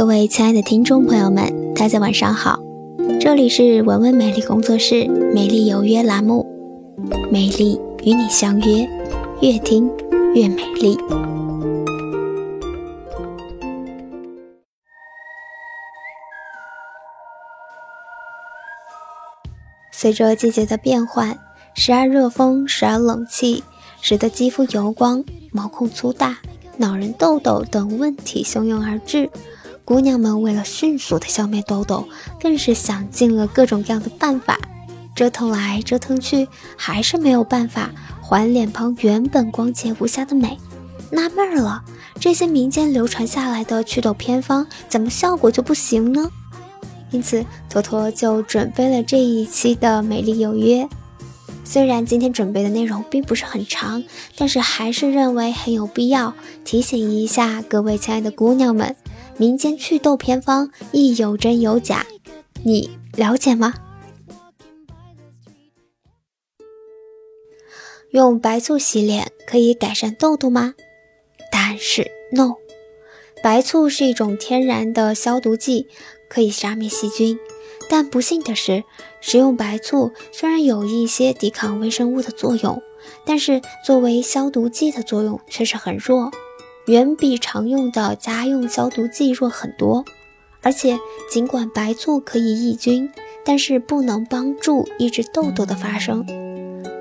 [0.00, 2.58] 各位亲爱的听众朋友们，大家晚上好，
[3.20, 6.46] 这里是文文美丽工作室美丽有约栏目，
[7.30, 8.88] 美丽与你相约，
[9.42, 9.90] 越听
[10.34, 10.96] 越美丽。
[19.92, 21.38] 随着季节的变换，
[21.74, 23.62] 时而热风，时而冷气，
[24.00, 25.22] 使得肌肤油光、
[25.52, 26.38] 毛孔粗大、
[26.78, 29.28] 恼人痘痘等问题汹涌而至。
[29.90, 32.06] 姑娘们为了迅速的消灭痘痘，
[32.40, 34.56] 更是想尽了各种各样的办法，
[35.16, 37.90] 折腾来折腾去，还是没有办法
[38.22, 40.56] 还脸庞原本光洁无瑕的美。
[41.10, 41.82] 纳闷了，
[42.20, 46.30] 这些民间流传下来的祛痘偏方，怎么效果就不行呢？
[47.10, 50.88] 因此，坨坨就准备了这一期的美丽有约。
[51.64, 54.04] 虽然今天准备的内容并不是很长，
[54.36, 56.32] 但是还是认为很有必要
[56.64, 58.94] 提醒一下各位亲爱的姑娘们：
[59.40, 62.06] 民间祛痘偏方亦有真有假，
[62.62, 63.72] 你了解吗？
[68.10, 70.74] 用白醋洗脸可以改善痘痘吗？
[71.50, 72.56] 答案是 no。
[73.42, 75.86] 白醋是一种天然的消毒剂。
[76.28, 77.36] 可以杀灭细菌，
[77.88, 78.84] 但不幸的是，
[79.20, 82.80] 食用白醋虽然有一些抵抗微生物的作用，
[83.24, 86.30] 但是作为消毒剂的作用却是很弱，
[86.86, 90.04] 远比常用的家用消毒剂弱很多。
[90.62, 90.98] 而且，
[91.30, 93.10] 尽管白醋可以抑菌，
[93.44, 96.24] 但是不能帮助抑制痘痘的发生。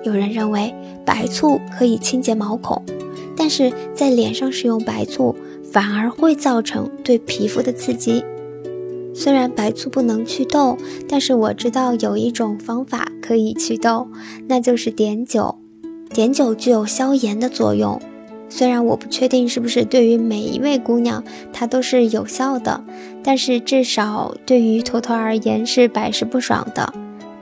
[0.03, 0.73] 有人认为
[1.05, 2.81] 白醋可以清洁毛孔，
[3.35, 5.35] 但是在脸上使用白醋
[5.69, 8.23] 反而会造成对皮肤的刺激。
[9.13, 10.77] 虽然白醋不能祛痘，
[11.09, 14.07] 但是我知道有一种方法可以祛痘，
[14.47, 15.59] 那就是碘酒。
[16.13, 18.01] 碘酒具有消炎的作用，
[18.49, 22.83] 虽然我不确定是不是对于每一位姑娘它都是有效的，
[23.23, 26.91] 但是至少对于坨坨而言是百试不爽的。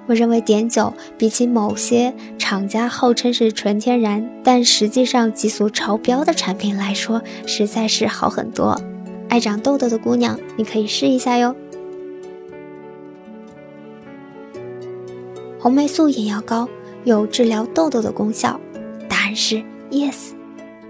[0.05, 8.79] 我认为碘酒比起某些厂家号称是纯天然，但实际上激素超标的产品来说，实在是好很多。
[9.28, 11.53] 爱长痘痘的姑娘，你可以试一下哟。
[15.59, 16.69] 红霉素眼药膏
[17.03, 18.57] 有治疗痘痘的功效，
[19.09, 20.37] 答案是 yes。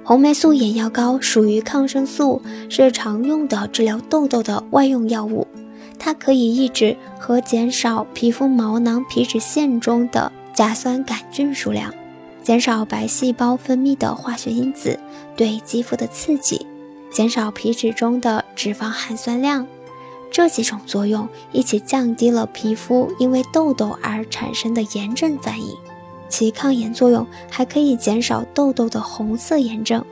[0.07, 5.45] 红霉素眼药膏属于抗生素，是常用的治疗痘痘的外用药物。
[5.99, 11.93] 它可以抑制和减少皮肤毛囊皮脂腺中的甲酸杆菌数量，
[12.41, 14.97] 减少白细胞分泌的化学因子
[15.35, 16.65] 对肌肤的刺激，
[17.11, 19.67] 减少皮脂中的脂肪含酸量。
[20.31, 25.75] 这几种作用一起降低了皮肤因为痘痘而产生的炎症反应，
[26.29, 30.03] 其抗炎作用还可以减少痘痘的红色炎症。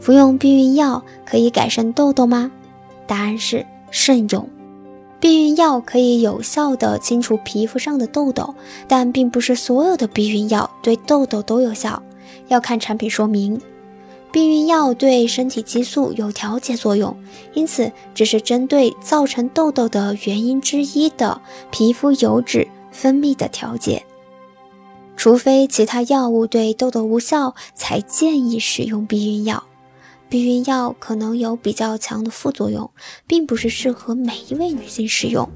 [0.00, 2.50] 服用避孕药可以改善痘痘吗？
[3.06, 4.48] 答案是慎用。
[5.18, 8.54] 避孕药可以有效的清除皮肤上的痘痘，
[8.86, 12.00] 但并不是所有的避孕药对痘痘都有效，
[12.48, 13.60] 要看产品说明。
[14.36, 17.16] 避孕药对身体激素有调节作用，
[17.54, 24.04] 因此只是针对造成痘痘的原因之一的皮肤油脂分泌的调节。
[25.16, 29.64] 除非其他药物对痘痘无效，才建议使用避孕药。
[30.28, 32.90] 避孕药可能有比较强的副作用，
[33.26, 35.48] 并不是适合每一位女性使用。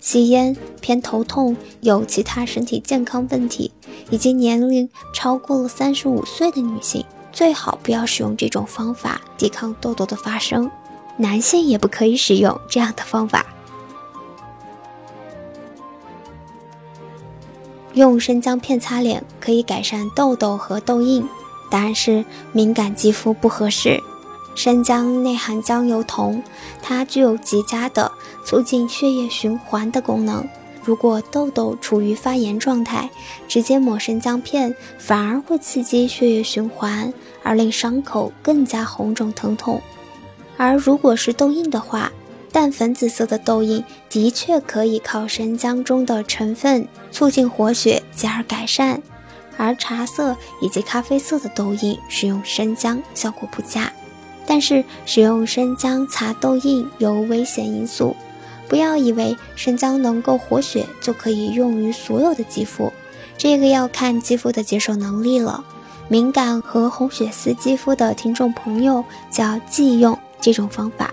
[0.00, 3.70] 吸烟、偏头痛、有其他身体健康问题
[4.08, 7.04] 以及年龄超过了三十五岁的女性。
[7.32, 10.70] 最好不要使用这种方法抵抗痘痘的发生，
[11.16, 13.46] 男性也不可以使用这样的方法。
[17.94, 21.26] 用生姜片擦脸可以改善痘痘和痘印，
[21.70, 24.02] 答案是敏感肌肤不合适。
[24.54, 26.42] 生姜内含姜油酮，
[26.82, 28.12] 它具有极佳的
[28.44, 30.46] 促进血液循环的功能。
[30.84, 33.08] 如果痘痘处于发炎状态，
[33.46, 37.12] 直接抹生姜片反而会刺激血液循环，
[37.42, 39.80] 而令伤口更加红肿疼痛。
[40.56, 42.10] 而如果是痘印的话，
[42.50, 48.98] 淡粉紫色的痘印的确可以靠生姜中的成分促进活血，进而改善；
[49.56, 53.90] 而茶色以及咖啡色的痘印，使用生姜效果不佳。
[54.44, 58.14] 但是使用生姜擦痘印有危险因素。
[58.72, 62.90] 不要以为生姜能够活血就可以用于所有的肌肤，
[63.36, 65.62] 这个要看肌肤的接受能力了。
[66.08, 71.12] 敏感和红血丝肌肤的听众朋友就要忌用这种方法。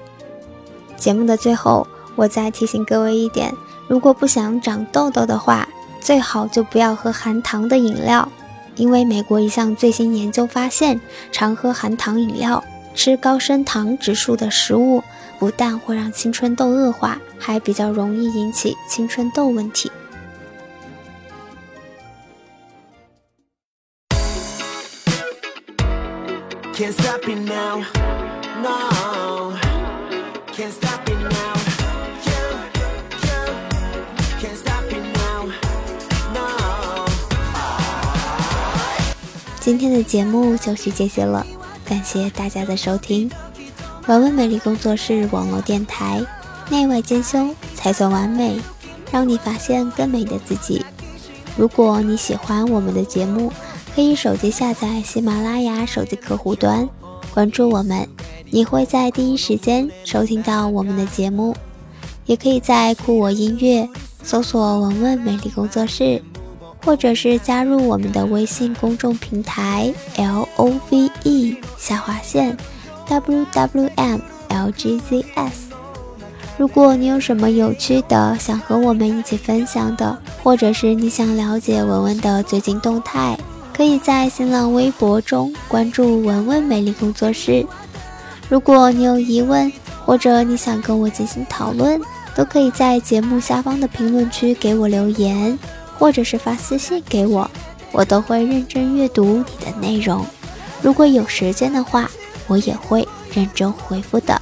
[0.95, 1.85] 节目的最后，
[2.15, 3.53] 我再提醒各位一点：
[3.89, 5.67] 如果不想长痘痘的话，
[5.99, 8.31] 最好就不要喝含糖的饮料，
[8.77, 12.63] 因为美国一项最新研究发现，常喝含糖饮料
[12.95, 15.03] 吃高升糖指数的食物，
[15.39, 19.89] 不但会让青春痘恶化，还比较容易引起青春痘问题。
[39.61, 41.45] 今天的节目就是这些了，
[41.85, 43.29] 感谢大家的收听。
[44.09, 46.19] 玩玩美丽工作室网络电台，
[46.67, 48.59] 内外兼修才算完美，
[49.11, 50.83] 让你发现更美的自己。
[51.55, 53.53] 如果你喜欢我们的节目，
[53.93, 56.89] 可以手机下载喜马拉雅手机客户端，
[57.35, 58.09] 关注我们，
[58.49, 61.55] 你会在第一时间收听到我们的节目。
[62.25, 63.87] 也可以在酷我音乐
[64.23, 66.19] 搜索“文文美丽工作室”。
[66.83, 72.57] 或者是加入我们的微信公众平台 L O V E 下划线
[73.09, 74.19] W W M
[74.49, 75.73] L G Z S。
[76.57, 83.37] 如果你有什么有趣的想和我们一起分享的，或者是你想了解文文的最近动态，
[83.75, 87.65] 可以在新浪微博中关注文文美丽工作室。
[88.47, 89.71] 如果你有疑问，
[90.05, 91.99] 或者你想跟我进行讨论，
[92.35, 95.57] 都可以在节目下方的评论区给我留言。
[95.97, 97.51] 或者是发私信给我，
[97.91, 100.25] 我都会认真阅读你的内容。
[100.81, 102.09] 如果有时间的话，
[102.48, 104.40] 我也会认真回复的。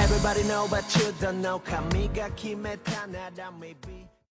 [0.00, 3.99] Everybody know but you don't know 髪が決めたなら maybe